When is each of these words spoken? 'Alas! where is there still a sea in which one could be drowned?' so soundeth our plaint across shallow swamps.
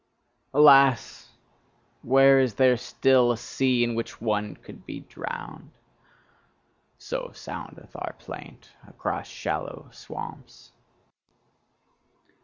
'Alas! 0.51 1.29
where 2.01 2.39
is 2.39 2.55
there 2.55 2.75
still 2.75 3.31
a 3.31 3.37
sea 3.37 3.83
in 3.83 3.93
which 3.93 4.19
one 4.19 4.55
could 4.55 4.83
be 4.83 5.01
drowned?' 5.01 5.69
so 6.97 7.29
soundeth 7.35 7.95
our 7.95 8.13
plaint 8.13 8.71
across 8.87 9.27
shallow 9.27 9.89
swamps. 9.91 10.71